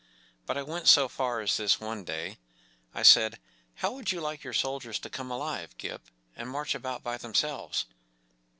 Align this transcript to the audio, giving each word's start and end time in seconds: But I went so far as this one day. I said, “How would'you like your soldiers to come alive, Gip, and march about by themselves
But 0.47 0.57
I 0.57 0.63
went 0.63 0.87
so 0.87 1.07
far 1.07 1.41
as 1.41 1.57
this 1.57 1.79
one 1.79 2.03
day. 2.03 2.39
I 2.91 3.03
said, 3.03 3.39
“How 3.75 3.91
would'you 3.93 4.19
like 4.19 4.43
your 4.43 4.51
soldiers 4.51 4.97
to 4.97 5.11
come 5.11 5.29
alive, 5.29 5.77
Gip, 5.77 6.09
and 6.35 6.49
march 6.49 6.73
about 6.73 7.03
by 7.03 7.17
themselves 7.17 7.85